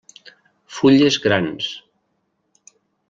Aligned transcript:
Fulles 0.77 1.19
grans. 1.25 1.69